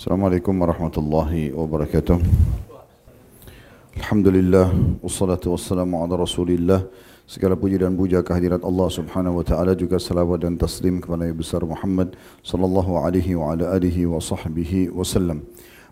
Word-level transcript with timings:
Assalamualaikum 0.00 0.56
warahmatullahi 0.56 1.52
wabarakatuh. 1.52 2.24
Alhamdulillah 4.00 4.72
wassalatu 5.04 5.52
wassalamu 5.52 6.00
ala 6.00 6.24
Rasulillah. 6.24 6.88
Segala 7.28 7.52
puji 7.52 7.76
dan 7.76 7.92
puja 7.92 8.24
kehadirat 8.24 8.64
Allah 8.64 8.88
Subhanahu 8.88 9.36
wa 9.36 9.44
taala 9.44 9.76
juga 9.76 10.00
salawat 10.00 10.40
dan 10.40 10.56
taslim 10.56 11.04
kepada 11.04 11.28
Nabi 11.28 11.36
besar 11.36 11.60
Muhammad 11.68 12.16
sallallahu 12.40 12.96
alaihi 12.96 13.36
wa 13.36 13.52
ala 13.52 13.76
alihi 13.76 14.08
wa 14.08 14.16
sahbihi 14.24 14.88
wasallam. 14.88 15.44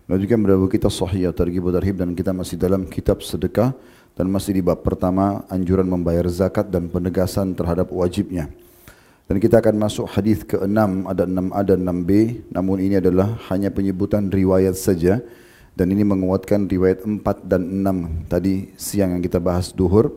Melanjutkan 0.09 0.41
berapa 0.41 0.65
kita 0.65 0.89
sahih 0.89 1.29
targhib 1.29 1.69
tarhib 1.69 2.01
dan 2.01 2.17
kita 2.17 2.33
masih 2.33 2.57
dalam 2.57 2.89
kitab 2.89 3.21
sedekah 3.21 3.77
dan 4.17 4.25
masih 4.25 4.57
di 4.57 4.65
bab 4.65 4.81
pertama 4.81 5.45
anjuran 5.53 5.85
membayar 5.85 6.25
zakat 6.33 6.65
dan 6.73 6.89
penegasan 6.89 7.53
terhadap 7.53 7.93
wajibnya. 7.93 8.49
Dan 9.29 9.37
kita 9.37 9.61
akan 9.61 9.77
masuk 9.77 10.09
hadis 10.09 10.41
ke-6 10.41 11.05
ada 11.05 11.29
6A 11.29 11.61
dan 11.61 11.79
6B 11.85 12.41
namun 12.49 12.81
ini 12.81 12.97
adalah 12.97 13.37
hanya 13.53 13.69
penyebutan 13.69 14.25
riwayat 14.25 14.73
saja 14.73 15.21
dan 15.77 15.93
ini 15.93 16.01
menguatkan 16.01 16.65
riwayat 16.65 17.05
4 17.05 17.21
dan 17.45 17.61
6 17.61 18.25
tadi 18.25 18.73
siang 18.73 19.13
yang 19.13 19.21
kita 19.21 19.37
bahas 19.37 19.69
duhur. 19.69 20.09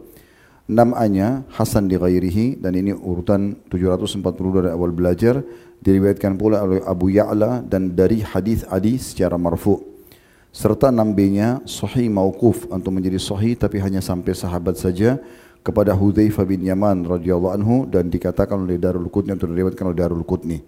6A-nya 0.64 1.44
Hasan 1.52 1.92
di 1.92 2.00
ghairihi 2.00 2.56
dan 2.56 2.72
ini 2.72 2.96
urutan 2.96 3.60
740 3.68 4.24
dari 4.56 4.72
awal 4.72 4.96
belajar 4.96 5.44
diriwayatkan 5.84 6.40
pula 6.40 6.64
oleh 6.64 6.80
Abu 6.80 7.12
Ya'la 7.12 7.60
dan 7.68 7.92
dari 7.92 8.24
hadis 8.24 8.64
Adi 8.64 8.96
secara 8.96 9.36
marfu. 9.36 9.92
Serta 10.56 10.88
6B-nya 10.88 11.68
sahih 11.68 12.08
mauquf 12.08 12.64
untuk 12.72 12.96
menjadi 12.96 13.20
sahih 13.20 13.60
tapi 13.60 13.76
hanya 13.76 14.00
sampai 14.00 14.32
sahabat 14.32 14.80
saja 14.80 15.20
kepada 15.62 15.94
Hudzaifah 15.94 16.44
bin 16.44 16.66
Yaman 16.66 17.06
radhiyallahu 17.06 17.54
anhu 17.54 17.76
dan 17.86 18.10
dikatakan 18.10 18.66
oleh 18.66 18.76
Darul 18.82 19.06
Qutni 19.08 19.38
atau 19.38 19.46
diriwayatkan 19.46 19.86
oleh 19.86 19.98
Darul 19.98 20.26
Qutni. 20.26 20.58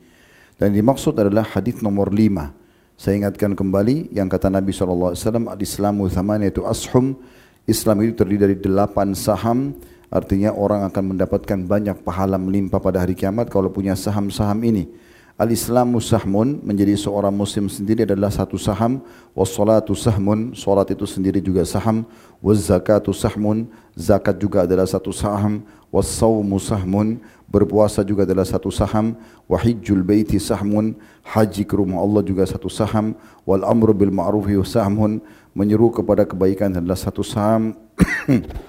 Dan 0.55 0.71
dimaksud 0.71 1.19
adalah 1.19 1.43
hadis 1.43 1.83
nomor 1.83 2.15
lima. 2.15 2.55
Saya 2.95 3.19
ingatkan 3.19 3.59
kembali 3.59 4.15
yang 4.15 4.31
kata 4.31 4.47
Nabi 4.55 4.71
SAW, 4.71 5.19
Al-Islamu 5.51 6.07
thamaniyatu 6.07 6.63
ashum, 6.63 7.19
Islam 7.67 8.07
itu 8.07 8.23
terdiri 8.23 8.39
dari 8.39 8.57
delapan 8.63 9.19
saham, 9.19 9.75
artinya 10.15 10.55
orang 10.55 10.87
akan 10.87 11.19
mendapatkan 11.19 11.59
banyak 11.67 12.07
pahala 12.07 12.39
melimpah 12.39 12.79
pada 12.79 13.03
hari 13.03 13.19
kiamat 13.19 13.51
kalau 13.51 13.75
punya 13.75 13.99
saham-saham 13.99 14.63
ini. 14.63 14.87
Al-Islamu 15.35 15.99
sahmun 15.99 16.63
menjadi 16.63 16.95
seorang 16.95 17.35
muslim 17.35 17.67
sendiri 17.67 18.07
adalah 18.07 18.31
satu 18.31 18.55
saham. 18.55 19.03
Wassalatu 19.35 19.91
sahmun 19.91 20.55
Salat 20.55 20.95
itu 20.95 21.03
sendiri 21.11 21.43
juga 21.43 21.67
saham. 21.67 22.07
Wazzakatu 22.39 23.11
sahmun 23.11 23.67
Zakat 23.99 24.39
juga 24.39 24.63
adalah 24.63 24.87
satu 24.87 25.11
saham. 25.11 25.67
Wassawmu 25.91 26.55
sahmun 26.63 27.19
Berpuasa 27.51 28.07
juga 28.07 28.23
adalah 28.23 28.47
satu 28.47 28.71
saham. 28.71 29.19
Wahijjul 29.51 30.07
baiti 30.07 30.39
sahmun 30.39 30.95
Haji 31.27 31.67
ke 31.67 31.75
rumah 31.75 31.99
Allah 31.99 32.23
juga 32.23 32.47
satu 32.47 32.71
saham. 32.71 33.19
Wal 33.43 33.67
amru 33.67 33.91
bil 33.91 34.15
ma'rufi 34.15 34.55
sahmun 34.63 35.19
Menyeru 35.51 35.91
kepada 35.91 36.23
kebaikan 36.23 36.79
adalah 36.79 36.95
satu 36.95 37.27
saham. 37.27 37.75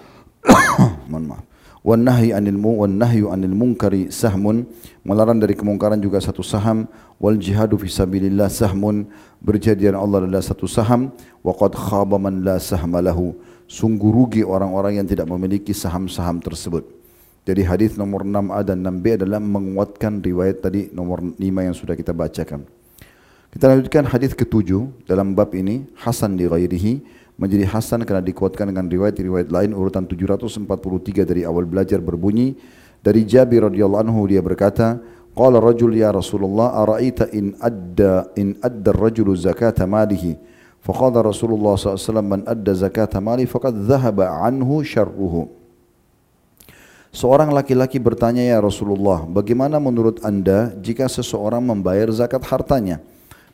Mohon 1.14 1.26
maaf 1.30 1.55
wan 1.86 2.02
nahyi 2.02 2.34
anil 2.34 2.58
mu 2.58 2.82
wan 2.82 2.98
anil 2.98 3.54
munkari 3.54 4.10
sahmun. 4.10 4.66
Melarang 5.06 5.38
dari 5.38 5.54
kemungkaran 5.54 6.02
juga 6.02 6.18
satu 6.18 6.42
saham. 6.42 6.90
Wal 7.22 7.38
jihadu 7.38 7.78
fi 7.78 7.86
sabilillah 7.86 8.50
sahmun. 8.50 9.06
Berjihad 9.38 9.78
Allah 9.94 10.26
adalah 10.26 10.42
satu 10.42 10.66
saham. 10.66 11.14
Wa 11.46 11.54
qad 11.54 11.78
khaba 11.78 12.18
man 12.18 12.42
la 12.42 12.58
sahma 12.58 13.06
sungguh 13.70 14.10
rugi 14.10 14.42
orang-orang 14.42 14.98
yang 14.98 15.08
tidak 15.10 15.30
memiliki 15.30 15.74
saham-saham 15.78 16.42
tersebut. 16.42 16.86
Jadi 17.46 17.62
hadis 17.62 17.94
nomor 17.94 18.26
6A 18.26 18.66
dan 18.66 18.82
6B 18.82 19.22
adalah 19.22 19.38
menguatkan 19.38 20.18
riwayat 20.26 20.66
tadi 20.66 20.90
nomor 20.90 21.22
5 21.22 21.38
yang 21.38 21.78
sudah 21.78 21.94
kita 21.94 22.10
bacakan 22.10 22.66
kita 23.56 23.72
lanjutkan 23.72 24.04
hadis 24.12 24.36
ketujuh 24.36 24.92
dalam 25.08 25.32
bab 25.32 25.56
ini 25.56 25.88
Hasan 25.96 26.36
di 26.36 26.44
ghairihi 26.44 27.00
menjadi 27.40 27.64
hasan 27.72 28.04
karena 28.04 28.20
dikuatkan 28.20 28.68
dengan 28.68 28.84
riwayat-riwayat 28.84 29.48
lain 29.48 29.72
urutan 29.72 30.04
743 30.04 31.24
dari 31.24 31.48
awal 31.48 31.64
belajar 31.64 32.04
berbunyi. 32.04 32.60
Dari 33.00 33.24
Jabir 33.24 33.64
radhiyallahu 33.64 34.12
anhu 34.12 34.28
dia 34.28 34.44
berkata 34.44 35.00
qala 35.32 35.64
rajul 35.64 35.96
ya 35.96 36.12
Rasulullah 36.12 36.84
araita 36.84 37.32
in 37.32 37.56
adda 37.64 38.28
in 38.36 38.60
adda 38.60 38.92
ar-rajulu 38.92 39.32
zakata 39.40 39.88
malihi? 39.88 40.36
Faqala 40.84 41.24
Rasulullah 41.24 41.80
SAW 41.80 42.28
man 42.28 42.44
adda 42.44 42.76
zakata 42.76 43.24
mali 43.24 43.48
faqad 43.48 43.72
dhahaba 43.72 44.36
anhu 44.44 44.84
syarruhu. 44.84 45.48
Seorang 47.16 47.56
laki-laki 47.56 48.04
bertanya 48.04 48.44
ya 48.44 48.60
Rasulullah, 48.60 49.24
bagaimana 49.24 49.80
menurut 49.80 50.20
anda 50.28 50.76
jika 50.84 51.08
seseorang 51.08 51.64
membayar 51.64 52.12
zakat 52.12 52.44
hartanya? 52.44 53.00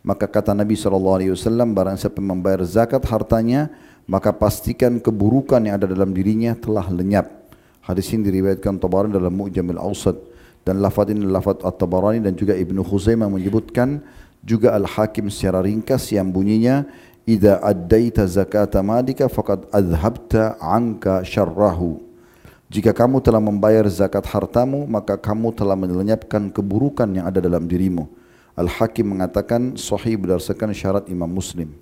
Maka 0.01 0.25
kata 0.25 0.57
Nabi 0.57 0.73
SAW, 0.73 1.37
barang 1.73 1.97
siapa 1.97 2.17
membayar 2.17 2.65
zakat 2.65 3.05
hartanya, 3.05 3.69
maka 4.09 4.33
pastikan 4.33 4.97
keburukan 4.97 5.61
yang 5.61 5.77
ada 5.77 5.85
dalam 5.85 6.09
dirinya 6.09 6.57
telah 6.57 6.89
lenyap. 6.89 7.29
Hadis 7.85 8.09
ini 8.13 8.25
diriwayatkan 8.29 8.77
Tabarani 8.81 9.13
dalam 9.13 9.33
Mu'jamil 9.33 9.77
Awsat 9.77 10.17
dan 10.61 10.81
lafaz 10.81 11.09
ini 11.09 11.25
lafaz 11.25 11.61
At-Tabarani 11.65 12.21
dan 12.21 12.37
juga 12.37 12.53
Ibnu 12.53 12.85
Khuzaimah 12.85 13.29
menyebutkan 13.29 14.01
juga 14.45 14.73
Al-Hakim 14.77 15.29
secara 15.33 15.61
ringkas 15.65 16.09
yang 16.13 16.29
bunyinya 16.29 16.85
Idza 17.21 17.61
addaita 17.61 18.25
zakata 18.25 18.81
malika 18.81 19.29
faqad 19.29 19.69
adhabta 19.69 20.57
anka 20.57 21.21
syarrahu. 21.21 22.01
Jika 22.65 22.97
kamu 22.97 23.21
telah 23.21 23.37
membayar 23.37 23.85
zakat 23.85 24.25
hartamu, 24.25 24.89
maka 24.89 25.19
kamu 25.19 25.53
telah 25.53 25.77
melenyapkan 25.77 26.49
keburukan 26.49 27.05
yang 27.13 27.29
ada 27.29 27.37
dalam 27.37 27.69
dirimu. 27.69 28.09
Al-Hakim 28.61 29.17
mengatakan 29.17 29.73
sahih 29.73 30.21
berdasarkan 30.21 30.69
syarat 30.69 31.09
Imam 31.09 31.25
Muslim. 31.25 31.73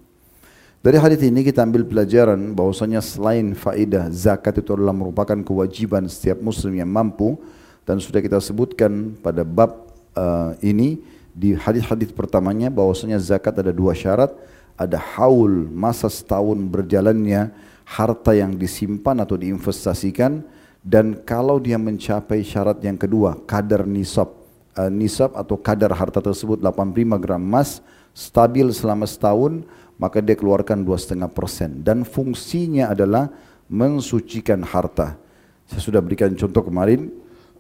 Dari 0.80 0.96
hadis 0.96 1.20
ini 1.28 1.44
kita 1.44 1.68
ambil 1.68 1.84
pelajaran 1.84 2.56
bahwasanya 2.56 3.04
selain 3.04 3.52
faedah 3.52 4.08
zakat 4.16 4.64
itu 4.64 4.72
adalah 4.72 4.96
merupakan 4.96 5.36
kewajiban 5.44 6.08
setiap 6.08 6.40
muslim 6.40 6.80
yang 6.80 6.88
mampu. 6.88 7.36
Dan 7.84 8.00
sudah 8.00 8.24
kita 8.24 8.40
sebutkan 8.40 9.12
pada 9.20 9.44
bab 9.44 9.92
uh, 10.16 10.56
ini 10.64 11.04
di 11.36 11.52
hadis-hadis 11.52 12.16
pertamanya 12.16 12.72
bahwasanya 12.72 13.20
zakat 13.20 13.60
ada 13.60 13.76
dua 13.76 13.92
syarat, 13.92 14.32
ada 14.80 14.96
haul 15.20 15.68
masa 15.68 16.08
setahun 16.08 16.56
berjalannya 16.56 17.52
harta 17.84 18.32
yang 18.32 18.56
disimpan 18.56 19.20
atau 19.20 19.36
diinvestasikan. 19.36 20.48
Dan 20.80 21.28
kalau 21.28 21.60
dia 21.60 21.76
mencapai 21.76 22.40
syarat 22.40 22.80
yang 22.80 22.96
kedua 22.96 23.36
kadar 23.44 23.84
nisab 23.84 24.39
uh, 24.80 24.88
nisab 24.88 25.36
atau 25.36 25.60
kadar 25.60 25.92
harta 25.92 26.24
tersebut 26.24 26.64
85 26.64 27.20
gram 27.20 27.42
emas 27.44 27.84
stabil 28.16 28.64
selama 28.72 29.04
setahun 29.04 29.68
maka 30.00 30.24
dia 30.24 30.40
keluarkan 30.40 30.80
dua 30.80 30.96
setengah 30.96 31.28
persen 31.28 31.84
dan 31.84 32.08
fungsinya 32.08 32.88
adalah 32.96 33.28
mensucikan 33.68 34.64
harta. 34.64 35.20
Saya 35.68 35.82
sudah 35.84 36.02
berikan 36.02 36.34
contoh 36.34 36.66
kemarin, 36.66 37.12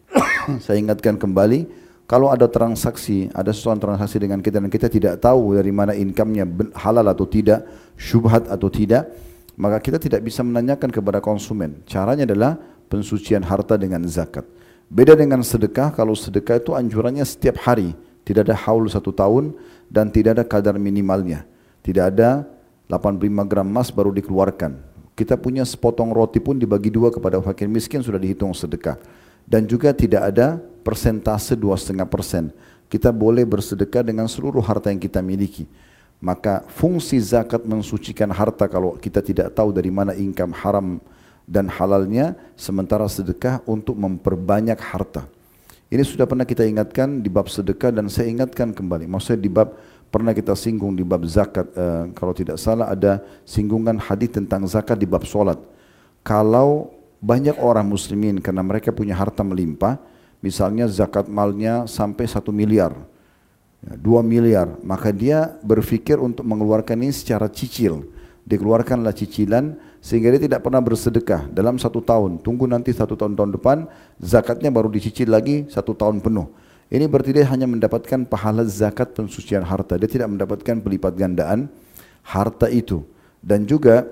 saya 0.66 0.80
ingatkan 0.80 1.20
kembali 1.20 1.68
kalau 2.10 2.34
ada 2.34 2.50
transaksi, 2.50 3.30
ada 3.38 3.54
sesuatu 3.54 3.86
transaksi 3.86 4.18
dengan 4.18 4.42
kita 4.42 4.58
dan 4.58 4.72
kita 4.74 4.90
tidak 4.90 5.22
tahu 5.22 5.54
dari 5.54 5.70
mana 5.70 5.94
income-nya 5.94 6.42
halal 6.74 7.06
atau 7.06 7.30
tidak, 7.30 7.62
syubhat 7.94 8.50
atau 8.50 8.66
tidak, 8.66 9.14
maka 9.54 9.78
kita 9.78 10.02
tidak 10.02 10.26
bisa 10.26 10.42
menanyakan 10.42 10.90
kepada 10.90 11.22
konsumen. 11.22 11.86
Caranya 11.86 12.26
adalah 12.26 12.58
pensucian 12.90 13.46
harta 13.46 13.78
dengan 13.78 14.02
zakat. 14.10 14.42
Beda 14.90 15.14
dengan 15.14 15.46
sedekah, 15.46 15.94
kalau 15.94 16.18
sedekah 16.18 16.58
itu 16.58 16.74
anjurannya 16.74 17.22
setiap 17.22 17.62
hari, 17.62 17.94
tidak 18.26 18.50
ada 18.50 18.58
haul 18.58 18.90
satu 18.90 19.14
tahun 19.14 19.54
dan 19.86 20.10
tidak 20.10 20.42
ada 20.42 20.46
kadar 20.46 20.76
minimalnya. 20.82 21.46
Tidak 21.86 22.10
ada 22.10 22.50
85 22.90 23.46
gram 23.46 23.66
emas 23.70 23.94
baru 23.94 24.10
dikeluarkan. 24.10 24.82
Kita 25.14 25.38
punya 25.38 25.62
sepotong 25.62 26.10
roti 26.10 26.42
pun 26.42 26.58
dibagi 26.58 26.90
dua 26.90 27.14
kepada 27.14 27.38
fakir 27.38 27.70
miskin 27.70 28.02
sudah 28.02 28.18
dihitung 28.18 28.50
sedekah. 28.50 28.98
Dan 29.46 29.70
juga 29.70 29.94
tidak 29.94 30.34
ada 30.34 30.58
persentase 30.82 31.54
dua 31.54 31.78
setengah 31.78 32.10
persen. 32.10 32.50
Kita 32.90 33.14
boleh 33.14 33.46
bersedekah 33.46 34.02
dengan 34.02 34.26
seluruh 34.26 34.62
harta 34.66 34.90
yang 34.90 34.98
kita 34.98 35.22
miliki. 35.22 35.70
Maka 36.18 36.66
fungsi 36.66 37.22
zakat 37.22 37.62
mensucikan 37.62 38.34
harta 38.34 38.66
kalau 38.66 38.98
kita 38.98 39.22
tidak 39.22 39.54
tahu 39.54 39.70
dari 39.70 39.94
mana 39.94 40.18
income 40.18 40.52
haram 40.58 40.98
dan 41.50 41.66
halalnya 41.66 42.38
sementara 42.54 43.10
sedekah 43.10 43.66
untuk 43.66 43.98
memperbanyak 43.98 44.78
harta. 44.78 45.26
Ini 45.90 46.06
sudah 46.06 46.30
pernah 46.30 46.46
kita 46.46 46.62
ingatkan 46.70 47.26
di 47.26 47.34
bab 47.34 47.50
sedekah 47.50 47.90
dan 47.90 48.06
saya 48.14 48.30
ingatkan 48.30 48.70
kembali. 48.70 49.10
Maksudnya 49.10 49.42
di 49.42 49.50
bab 49.50 49.74
pernah 50.14 50.38
kita 50.38 50.54
singgung 50.54 50.94
di 50.94 51.02
bab 51.02 51.26
zakat 51.26 51.66
uh, 51.74 52.14
kalau 52.14 52.38
tidak 52.38 52.62
salah 52.62 52.94
ada 52.94 53.26
singgungan 53.42 53.98
hadis 53.98 54.30
tentang 54.30 54.70
zakat 54.70 55.02
di 55.02 55.10
bab 55.10 55.26
solat. 55.26 55.58
Kalau 56.22 56.94
banyak 57.18 57.58
orang 57.58 57.90
muslimin 57.90 58.38
karena 58.38 58.62
mereka 58.62 58.94
punya 58.94 59.18
harta 59.18 59.42
melimpah, 59.42 59.98
misalnya 60.46 60.86
zakat 60.86 61.26
malnya 61.26 61.90
sampai 61.90 62.30
satu 62.30 62.54
miliar, 62.54 62.94
ya, 63.82 63.98
dua 63.98 64.22
miliar, 64.22 64.78
maka 64.86 65.10
dia 65.10 65.58
berpikir 65.66 66.22
untuk 66.22 66.46
mengeluarkan 66.46 67.02
ini 67.02 67.10
secara 67.10 67.50
cicil. 67.50 68.06
Dikeluarkanlah 68.46 69.14
cicilan 69.18 69.74
sehingga 70.00 70.32
dia 70.32 70.48
tidak 70.48 70.64
pernah 70.64 70.80
bersedekah 70.80 71.52
dalam 71.52 71.76
satu 71.76 72.00
tahun. 72.00 72.40
Tunggu 72.40 72.66
nanti 72.66 72.96
satu 72.96 73.20
tahun 73.20 73.36
tahun 73.36 73.52
depan 73.60 73.78
zakatnya 74.20 74.72
baru 74.72 74.88
dicicil 74.88 75.28
lagi 75.28 75.68
satu 75.68 75.92
tahun 75.92 76.24
penuh. 76.24 76.48
Ini 76.90 77.06
berarti 77.06 77.38
dia 77.38 77.46
hanya 77.46 77.70
mendapatkan 77.70 78.26
pahala 78.26 78.66
zakat 78.66 79.14
pensucian 79.14 79.62
harta. 79.62 79.94
Dia 80.00 80.10
tidak 80.10 80.32
mendapatkan 80.34 80.82
pelipat 80.82 81.14
gandaan 81.14 81.70
harta 82.26 82.66
itu. 82.66 83.06
Dan 83.44 83.70
juga 83.70 84.10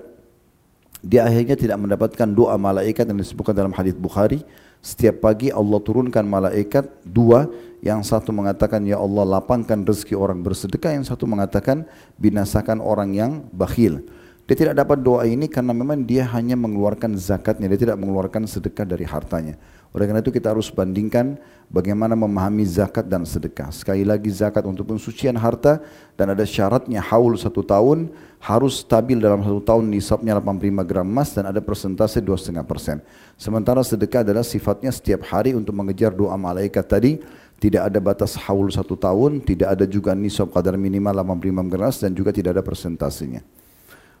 dia 1.02 1.26
akhirnya 1.26 1.58
tidak 1.58 1.78
mendapatkan 1.78 2.28
doa 2.30 2.54
malaikat 2.54 3.02
yang 3.06 3.18
disebutkan 3.18 3.54
dalam 3.54 3.74
hadis 3.74 3.98
Bukhari. 3.98 4.46
Setiap 4.78 5.26
pagi 5.26 5.50
Allah 5.50 5.82
turunkan 5.82 6.22
malaikat 6.22 6.86
dua, 7.02 7.50
yang 7.82 8.02
satu 8.06 8.30
mengatakan 8.30 8.82
ya 8.86 8.98
Allah 8.98 9.26
lapangkan 9.26 9.82
rezeki 9.82 10.14
orang 10.14 10.38
bersedekah, 10.38 10.94
yang 10.94 11.02
satu 11.02 11.26
mengatakan 11.26 11.82
binasakan 12.14 12.78
orang 12.78 13.10
yang 13.10 13.32
bakhil. 13.50 14.06
Dia 14.48 14.56
tidak 14.56 14.80
dapat 14.80 15.04
doa 15.04 15.28
ini 15.28 15.44
karena 15.44 15.76
memang 15.76 16.08
dia 16.08 16.24
hanya 16.32 16.56
mengeluarkan 16.56 17.20
zakatnya, 17.20 17.68
dia 17.68 17.84
tidak 17.84 18.00
mengeluarkan 18.00 18.48
sedekah 18.48 18.88
dari 18.88 19.04
hartanya. 19.04 19.60
Oleh 19.92 20.08
karena 20.08 20.24
itu 20.24 20.32
kita 20.32 20.56
harus 20.56 20.72
bandingkan 20.72 21.36
bagaimana 21.68 22.16
memahami 22.16 22.64
zakat 22.64 23.04
dan 23.04 23.28
sedekah. 23.28 23.68
Sekali 23.68 24.08
lagi 24.08 24.32
zakat 24.32 24.64
untuk 24.64 24.88
pensucian 24.88 25.36
harta 25.36 25.84
dan 26.16 26.32
ada 26.32 26.48
syaratnya 26.48 27.04
haul 27.04 27.36
satu 27.36 27.60
tahun 27.60 28.08
harus 28.40 28.80
stabil 28.80 29.20
dalam 29.20 29.44
satu 29.44 29.60
tahun 29.60 29.84
nisabnya 29.92 30.40
85 30.40 30.80
gram 30.88 31.04
emas 31.04 31.36
dan 31.36 31.52
ada 31.52 31.60
persentase 31.60 32.24
2,5 32.24 32.64
persen. 32.64 33.04
Sementara 33.36 33.84
sedekah 33.84 34.24
adalah 34.24 34.48
sifatnya 34.48 34.88
setiap 34.88 35.28
hari 35.28 35.52
untuk 35.52 35.76
mengejar 35.76 36.16
doa 36.16 36.40
malaikat 36.40 36.88
tadi 36.88 37.20
tidak 37.60 37.92
ada 37.92 38.00
batas 38.00 38.32
haul 38.48 38.72
satu 38.72 38.96
tahun, 38.96 39.44
tidak 39.44 39.76
ada 39.76 39.84
juga 39.84 40.16
nisab 40.16 40.48
kadar 40.56 40.80
minimal 40.80 41.36
85 41.36 41.68
gram 41.68 41.92
dan 41.92 42.10
juga 42.16 42.32
tidak 42.32 42.56
ada 42.56 42.64
persentasenya. 42.64 43.44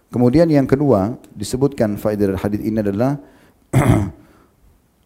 Kemudian 0.08 0.48
yang 0.48 0.64
kedua 0.64 1.20
disebutkan 1.36 2.00
faedah 2.00 2.32
dari 2.32 2.40
hadis 2.40 2.60
ini 2.64 2.80
adalah 2.80 3.20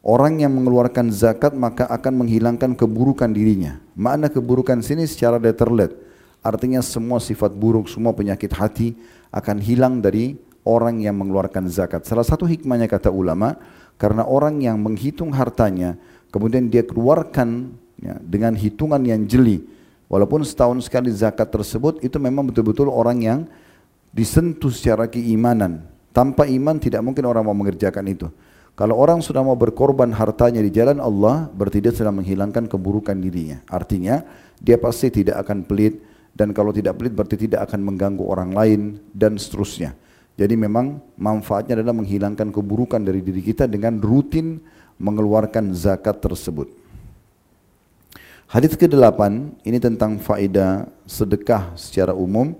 Orang 0.02 0.42
yang 0.42 0.50
mengeluarkan 0.50 1.14
zakat 1.14 1.54
maka 1.54 1.86
akan 1.86 2.26
menghilangkan 2.26 2.74
keburukan 2.74 3.30
dirinya. 3.30 3.78
Makna 3.94 4.26
keburukan 4.26 4.82
sini 4.82 5.06
secara 5.06 5.38
letterlet. 5.38 5.94
Artinya 6.42 6.82
semua 6.82 7.22
sifat 7.22 7.54
buruk, 7.54 7.86
semua 7.86 8.10
penyakit 8.10 8.50
hati 8.50 8.98
akan 9.30 9.62
hilang 9.62 10.02
dari 10.02 10.34
orang 10.66 10.98
yang 10.98 11.14
mengeluarkan 11.22 11.70
zakat. 11.70 12.02
Salah 12.02 12.26
satu 12.26 12.50
hikmahnya 12.50 12.90
kata 12.90 13.14
ulama, 13.14 13.54
karena 13.94 14.26
orang 14.26 14.58
yang 14.58 14.74
menghitung 14.82 15.30
hartanya, 15.30 15.94
kemudian 16.34 16.66
dia 16.66 16.82
keluarkan 16.82 17.70
ya, 18.02 18.18
dengan 18.26 18.58
hitungan 18.58 19.06
yang 19.06 19.22
jeli. 19.22 19.62
Walaupun 20.10 20.42
setahun 20.42 20.82
sekali 20.82 21.14
zakat 21.14 21.46
tersebut, 21.46 22.02
itu 22.02 22.18
memang 22.18 22.42
betul-betul 22.50 22.90
orang 22.90 23.22
yang 23.22 23.38
disentuh 24.12 24.70
secara 24.70 25.08
keimanan. 25.08 25.88
Tanpa 26.12 26.44
iman 26.44 26.76
tidak 26.76 27.00
mungkin 27.00 27.24
orang 27.24 27.48
mau 27.48 27.56
mengerjakan 27.56 28.04
itu. 28.12 28.28
Kalau 28.72 28.96
orang 28.96 29.20
sudah 29.20 29.44
mau 29.44 29.56
berkorban 29.56 30.08
hartanya 30.12 30.60
di 30.60 30.72
jalan 30.72 31.00
Allah, 31.00 31.48
berarti 31.52 31.80
dia 31.80 31.92
sedang 31.92 32.20
menghilangkan 32.20 32.68
keburukan 32.68 33.16
dirinya. 33.16 33.60
Artinya, 33.68 34.24
dia 34.60 34.80
pasti 34.80 35.12
tidak 35.12 35.44
akan 35.44 35.64
pelit, 35.64 36.00
dan 36.32 36.56
kalau 36.56 36.72
tidak 36.72 36.96
pelit 36.96 37.12
berarti 37.12 37.36
tidak 37.36 37.68
akan 37.68 37.84
mengganggu 37.84 38.24
orang 38.24 38.52
lain, 38.52 38.80
dan 39.12 39.36
seterusnya. 39.36 39.92
Jadi 40.40 40.56
memang 40.56 41.04
manfaatnya 41.20 41.76
adalah 41.76 41.92
menghilangkan 41.92 42.48
keburukan 42.48 43.04
dari 43.04 43.20
diri 43.20 43.44
kita 43.44 43.68
dengan 43.68 44.00
rutin 44.00 44.64
mengeluarkan 44.96 45.76
zakat 45.76 46.24
tersebut. 46.24 46.72
Hadis 48.48 48.76
ke-8 48.76 49.20
ini 49.64 49.78
tentang 49.80 50.16
faedah 50.20 50.88
sedekah 51.04 51.72
secara 51.76 52.16
umum 52.16 52.56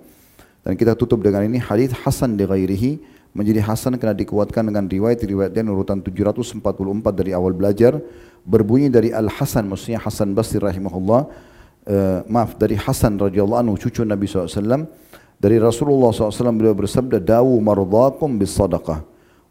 dan 0.63 0.73
kita 0.79 0.95
tutup 0.95 1.19
dengan 1.19 1.43
ini 1.43 1.59
hadis 1.59 1.91
hasan 1.91 2.39
di 2.39 2.47
ghairihi 2.47 2.91
menjadi 3.35 3.61
hasan 3.65 3.97
karena 3.97 4.15
dikuatkan 4.15 4.63
dengan 4.69 4.85
riwayat-riwayat 4.87 5.51
dan 5.51 5.67
urutan 5.67 5.99
744 5.99 6.63
dari 7.11 7.31
awal 7.35 7.51
belajar 7.51 7.97
berbunyi 8.45 8.93
dari 8.93 9.09
Al 9.09 9.25
Hasan 9.25 9.65
maksudnya 9.65 9.97
Hasan 9.97 10.37
Basri 10.37 10.61
rahimahullah. 10.61 11.51
Uh, 11.83 12.23
maaf 12.31 12.55
dari 12.55 12.79
Hasan 12.79 13.19
radhiyallahu 13.19 13.59
anhu 13.59 13.75
cucu 13.75 14.07
Nabi 14.07 14.23
SAW 14.23 14.87
dari 15.35 15.59
Rasulullah 15.59 16.15
SAW 16.15 16.55
beliau 16.55 16.71
bersabda 16.71 17.19
dawu 17.19 17.59
mardakum 17.59 18.39
bis 18.39 18.55
sadaqah 18.55 19.03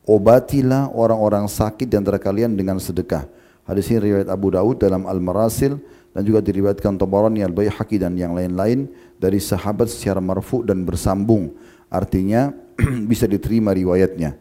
obatilah 0.08 0.88
orang-orang 0.96 1.44
sakit 1.44 1.86
di 1.86 1.96
antara 1.98 2.16
kalian 2.16 2.56
dengan 2.56 2.80
sedekah. 2.80 3.28
Hadis 3.62 3.92
ini 3.92 4.10
riwayat 4.10 4.28
Abu 4.32 4.48
Daud 4.50 4.80
dalam 4.82 5.06
Al 5.06 5.22
Marasil 5.22 5.78
dan 6.12 6.22
juga 6.24 6.44
diriwayatkan 6.44 7.00
Tabarani 7.00 7.40
Al 7.40 7.52
Baihaqi 7.52 7.96
dan 7.96 8.16
yang 8.16 8.36
lain-lain 8.36 8.88
dari 9.16 9.40
sahabat 9.40 9.88
secara 9.88 10.20
marfu 10.20 10.60
dan 10.64 10.84
bersambung 10.84 11.52
artinya 11.92 12.52
bisa 13.10 13.28
diterima 13.28 13.72
riwayatnya. 13.72 14.36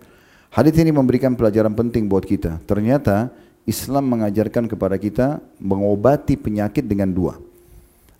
Hadis 0.51 0.75
ini 0.79 0.91
memberikan 0.91 1.31
pelajaran 1.35 1.71
penting 1.71 2.11
buat 2.11 2.27
kita. 2.27 2.59
Ternyata 2.67 3.31
Islam 3.63 4.11
mengajarkan 4.11 4.67
kepada 4.67 4.99
kita 4.99 5.39
mengobati 5.63 6.35
penyakit 6.35 6.83
dengan 6.83 7.07
dua. 7.07 7.39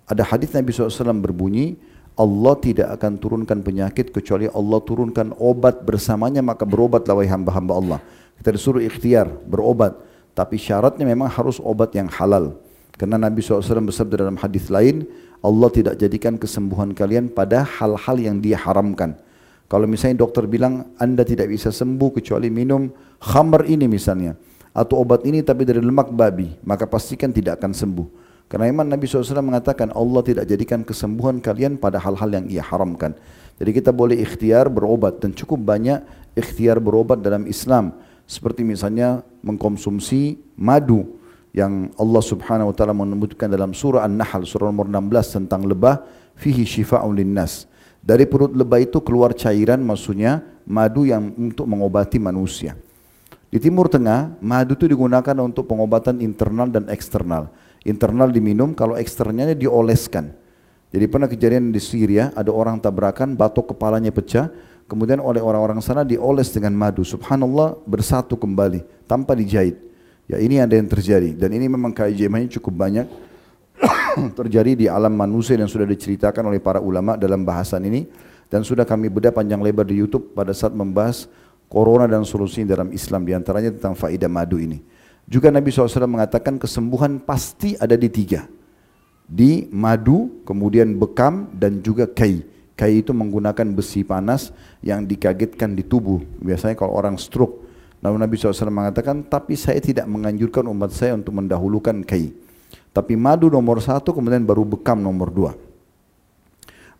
Ada 0.08 0.24
hadis 0.24 0.52
Nabi 0.56 0.72
SAW 0.72 1.20
berbunyi, 1.20 1.76
Allah 2.16 2.54
tidak 2.60 2.88
akan 3.00 3.20
turunkan 3.20 3.64
penyakit 3.64 4.12
kecuali 4.12 4.48
Allah 4.48 4.80
turunkan 4.84 5.32
obat 5.40 5.84
bersamanya 5.84 6.44
maka 6.44 6.68
berobatlah 6.68 7.20
wahai 7.20 7.28
hamba-hamba 7.28 7.72
Allah. 7.72 8.00
Kita 8.36 8.52
disuruh 8.52 8.80
ikhtiar 8.80 9.28
berobat, 9.28 9.96
tapi 10.36 10.56
syaratnya 10.56 11.04
memang 11.04 11.28
harus 11.28 11.60
obat 11.60 11.92
yang 11.96 12.08
halal. 12.08 12.56
Karena 12.96 13.16
Nabi 13.16 13.40
SAW 13.40 13.88
bersabda 13.88 14.26
dalam 14.26 14.36
hadis 14.38 14.68
lain, 14.68 15.08
Allah 15.42 15.68
tidak 15.74 15.98
jadikan 15.98 16.38
kesembuhan 16.38 16.94
kalian 16.94 17.32
pada 17.32 17.66
hal-hal 17.66 18.16
yang 18.20 18.38
dia 18.38 18.60
haramkan. 18.60 19.18
Kalau 19.66 19.88
misalnya 19.88 20.22
dokter 20.22 20.44
bilang 20.44 20.92
Anda 21.00 21.24
tidak 21.24 21.48
bisa 21.48 21.72
sembuh 21.72 22.20
kecuali 22.20 22.52
minum 22.52 22.92
khamr 23.18 23.64
ini 23.66 23.88
misalnya 23.88 24.36
atau 24.72 25.04
obat 25.04 25.24
ini 25.28 25.44
tapi 25.44 25.68
dari 25.68 25.80
lemak 25.80 26.12
babi, 26.12 26.52
maka 26.64 26.88
pastikan 26.88 27.32
tidak 27.32 27.60
akan 27.60 27.72
sembuh. 27.76 28.08
Karena 28.48 28.68
iman 28.68 28.84
Nabi 28.84 29.08
SAW 29.08 29.40
mengatakan 29.40 29.92
Allah 29.96 30.20
tidak 30.20 30.44
jadikan 30.44 30.84
kesembuhan 30.84 31.40
kalian 31.40 31.80
pada 31.80 31.96
hal-hal 31.96 32.28
yang 32.28 32.46
ia 32.52 32.60
haramkan. 32.60 33.16
Jadi 33.56 33.70
kita 33.72 33.96
boleh 33.96 34.20
ikhtiar 34.20 34.68
berobat 34.68 35.24
dan 35.24 35.32
cukup 35.32 35.56
banyak 35.60 36.04
ikhtiar 36.36 36.76
berobat 36.76 37.24
dalam 37.24 37.48
Islam. 37.48 37.96
Seperti 38.28 38.64
misalnya 38.64 39.24
mengkonsumsi 39.40 40.36
madu 40.60 41.21
yang 41.52 41.92
Allah 42.00 42.22
Subhanahu 42.24 42.72
wa 42.72 42.74
taala 42.74 42.96
menyebutkan 42.96 43.52
dalam 43.52 43.76
surah 43.76 44.08
An-Nahl 44.08 44.48
surah 44.48 44.72
nomor 44.72 44.88
16 44.88 45.44
tentang 45.44 45.68
lebah 45.68 46.00
fihi 46.36 46.64
syifa'un 46.64 47.12
linnas. 47.12 47.68
Dari 48.02 48.26
perut 48.26 48.50
lebah 48.50 48.82
itu 48.82 48.98
keluar 49.04 49.30
cairan 49.36 49.78
maksudnya 49.84 50.42
madu 50.66 51.06
yang 51.06 51.30
untuk 51.38 51.68
mengobati 51.68 52.18
manusia. 52.18 52.74
Di 53.52 53.60
Timur 53.60 53.86
Tengah, 53.86 54.40
madu 54.40 54.72
itu 54.72 54.88
digunakan 54.88 55.36
untuk 55.44 55.68
pengobatan 55.68 56.24
internal 56.24 56.72
dan 56.72 56.88
eksternal. 56.88 57.52
Internal 57.84 58.32
diminum, 58.32 58.72
kalau 58.72 58.96
eksternalnya 58.96 59.52
dioleskan. 59.52 60.32
Jadi 60.88 61.04
pernah 61.04 61.28
kejadian 61.28 61.68
di 61.68 61.76
Syria, 61.76 62.32
ada 62.32 62.48
orang 62.48 62.80
tabrakan, 62.80 63.36
batok 63.36 63.76
kepalanya 63.76 64.08
pecah, 64.08 64.48
kemudian 64.88 65.20
oleh 65.20 65.44
orang-orang 65.44 65.84
sana 65.84 66.00
dioles 66.00 66.48
dengan 66.48 66.72
madu. 66.72 67.04
Subhanallah 67.04 67.76
bersatu 67.84 68.40
kembali, 68.40 69.04
tanpa 69.04 69.36
dijahit. 69.36 69.91
Ya 70.32 70.40
ini 70.40 70.56
ada 70.56 70.72
yang 70.72 70.88
terjadi, 70.88 71.36
dan 71.36 71.52
ini 71.52 71.68
memang 71.68 71.92
keajaibannya 71.92 72.48
cukup 72.56 72.72
banyak. 72.72 73.06
terjadi 74.38 74.72
di 74.76 74.86
alam 74.86 75.12
manusia 75.12 75.58
yang 75.58 75.70
sudah 75.70 75.86
diceritakan 75.88 76.48
oleh 76.48 76.60
para 76.62 76.78
ulama 76.78 77.18
dalam 77.18 77.42
bahasan 77.42 77.82
ini 77.88 78.06
dan 78.46 78.62
sudah 78.62 78.84
kami 78.84 79.08
bedah 79.08 79.32
panjang 79.32 79.58
lebar 79.58 79.88
di 79.88 79.98
YouTube 79.98 80.36
pada 80.36 80.52
saat 80.52 80.76
membahas 80.76 81.26
corona 81.72 82.04
dan 82.04 82.22
solusinya 82.22 82.76
dalam 82.76 82.92
Islam 82.92 83.24
di 83.24 83.32
antaranya 83.32 83.72
tentang 83.72 83.96
faedah 83.96 84.28
madu 84.28 84.60
ini. 84.60 84.84
Juga 85.24 85.48
Nabi 85.48 85.70
SAW 85.70 86.10
mengatakan 86.10 86.58
kesembuhan 86.60 87.22
pasti 87.22 87.78
ada 87.78 87.96
di 87.96 88.10
tiga. 88.10 88.44
Di 89.24 89.70
madu, 89.72 90.44
kemudian 90.44 90.98
bekam 90.98 91.48
dan 91.56 91.80
juga 91.80 92.04
kai. 92.04 92.44
Kai 92.76 93.00
itu 93.00 93.14
menggunakan 93.14 93.64
besi 93.72 94.02
panas 94.02 94.50
yang 94.84 95.06
dikagetkan 95.06 95.72
di 95.72 95.86
tubuh. 95.86 96.20
Biasanya 96.42 96.74
kalau 96.76 96.92
orang 96.98 97.16
stroke. 97.16 97.61
Lalu 98.02 98.16
Nabi 98.18 98.34
SAW 98.34 98.68
mengatakan, 98.68 99.22
tapi 99.22 99.54
saya 99.54 99.78
tidak 99.78 100.10
menganjurkan 100.10 100.66
umat 100.66 100.90
saya 100.90 101.14
untuk 101.14 101.38
mendahulukan 101.38 102.02
kai. 102.02 102.34
Tapi 102.90 103.14
madu 103.14 103.46
nomor 103.48 103.78
satu 103.78 104.10
kemudian 104.12 104.42
baru 104.42 104.66
bekam 104.66 104.98
nomor 104.98 105.30
dua. 105.30 105.52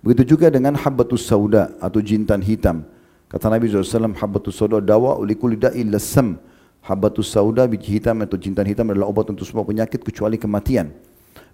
Begitu 0.00 0.35
juga 0.35 0.49
dengan 0.49 0.78
habbatus 0.78 1.26
sauda 1.26 1.75
atau 1.82 1.99
jintan 1.99 2.38
hitam. 2.40 2.87
Kata 3.26 3.50
Nabi 3.50 3.66
SAW, 3.66 4.14
habbatus 4.14 4.54
sauda 4.54 4.78
dawa 4.78 5.18
ulikul 5.18 5.59
da'il 5.59 5.90
lasam. 5.90 6.38
Habbatus 6.82 7.30
sauda 7.35 7.66
biji 7.66 7.99
hitam 7.99 8.23
atau 8.23 8.38
jintan 8.38 8.66
hitam 8.66 8.90
adalah 8.90 9.11
obat 9.11 9.30
untuk 9.30 9.47
semua 9.47 9.62
penyakit 9.62 10.02
kecuali 10.02 10.38
kematian. 10.38 10.90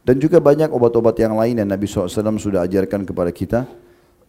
Dan 0.04 0.16
juga 0.16 0.40
banyak 0.40 0.72
obat-obat 0.72 1.20
yang 1.20 1.36
lain 1.36 1.60
yang 1.60 1.68
Nabi 1.68 1.84
SAW 1.84 2.40
sudah 2.40 2.64
ajarkan 2.64 3.04
kepada 3.04 3.28
kita. 3.28 3.68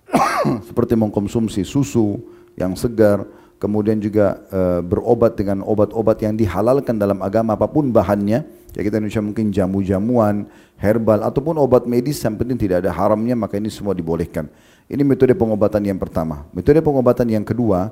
seperti 0.68 0.98
mengkonsumsi 0.98 1.62
susu 1.66 2.20
yang 2.58 2.74
segar, 2.76 3.24
kemudian 3.60 4.00
juga 4.00 4.42
e, 4.50 4.82
berobat 4.82 5.36
dengan 5.36 5.62
obat-obat 5.62 6.24
yang 6.24 6.34
dihalalkan 6.34 6.96
dalam 6.98 7.20
agama 7.22 7.54
apa 7.54 7.68
pun 7.68 7.92
bahannya, 7.92 8.48
Ya 8.78 8.86
kita 8.86 9.02
Indonesia 9.02 9.24
mungkin 9.24 9.50
jamu-jamuan, 9.50 10.46
herbal 10.78 11.26
ataupun 11.26 11.58
obat 11.58 11.90
medis 11.90 12.22
yang 12.22 12.38
penting 12.38 12.58
tidak 12.58 12.86
ada 12.86 12.94
haramnya 12.94 13.34
maka 13.34 13.58
ini 13.58 13.72
semua 13.74 13.98
dibolehkan. 13.98 14.46
Ini 14.90 15.02
metode 15.02 15.34
pengobatan 15.34 15.82
yang 15.86 15.98
pertama. 15.98 16.46
Metode 16.54 16.82
pengobatan 16.82 17.26
yang 17.30 17.46
kedua 17.46 17.90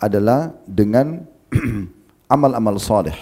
adalah 0.00 0.52
dengan 0.64 1.24
amal-amal 2.34 2.80
saleh. 2.80 3.16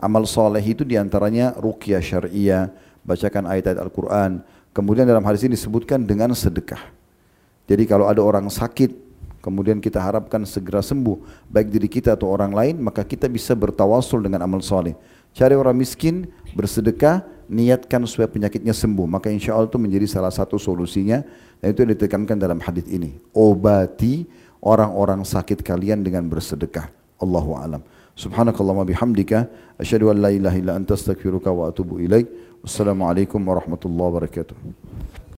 Amal 0.00 0.24
saleh 0.24 0.64
itu 0.64 0.84
di 0.84 0.96
antaranya 0.96 1.56
ruqyah 1.56 2.00
syariah, 2.00 2.72
bacakan 3.04 3.48
ayat-ayat 3.48 3.80
Al-Quran. 3.80 4.40
Kemudian 4.74 5.06
dalam 5.06 5.22
hadis 5.24 5.44
ini 5.44 5.54
disebutkan 5.54 6.02
dengan 6.02 6.32
sedekah. 6.34 6.82
Jadi 7.64 7.84
kalau 7.88 8.10
ada 8.10 8.20
orang 8.20 8.50
sakit, 8.52 8.92
kemudian 9.44 9.76
kita 9.84 10.00
harapkan 10.00 10.40
segera 10.48 10.80
sembuh, 10.80 11.44
baik 11.52 11.68
diri 11.68 11.88
kita 11.92 12.16
atau 12.16 12.32
orang 12.32 12.56
lain, 12.56 12.80
maka 12.80 13.04
kita 13.04 13.28
bisa 13.28 13.52
bertawasul 13.52 14.24
dengan 14.24 14.40
amal 14.40 14.64
soleh. 14.64 14.96
Cari 15.36 15.52
orang 15.52 15.76
miskin, 15.76 16.24
bersedekah, 16.56 17.20
niatkan 17.50 18.06
supaya 18.08 18.30
penyakitnya 18.30 18.72
sembuh. 18.72 19.04
Maka 19.04 19.28
insya 19.28 19.52
Allah 19.52 19.68
itu 19.68 19.76
menjadi 19.76 20.06
salah 20.08 20.32
satu 20.32 20.56
solusinya. 20.56 21.20
Dan 21.58 21.74
itu 21.74 21.82
ditekankan 21.84 22.38
dalam 22.38 22.62
hadis 22.62 22.86
ini. 22.86 23.18
Obati 23.34 24.24
orang-orang 24.62 25.26
sakit 25.26 25.60
kalian 25.60 26.06
dengan 26.06 26.24
bersedekah. 26.30 26.88
Allahu 27.18 27.58
alam. 27.58 27.82
Subhanakallahumma 28.14 28.86
bihamdika 28.86 29.50
asyhadu 29.74 30.14
an 30.14 30.22
la 30.22 30.30
ilaha 30.30 30.54
illa 30.54 30.72
anta 30.78 30.94
astaghfiruka 30.94 31.50
wa 31.50 31.66
atubu 31.66 31.98
ilaik. 31.98 32.30
Wassalamualaikum 32.62 33.42
warahmatullahi 33.42 34.08
wabarakatuh. 34.14 34.56